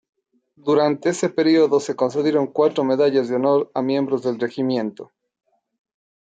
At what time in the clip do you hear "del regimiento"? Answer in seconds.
4.23-5.11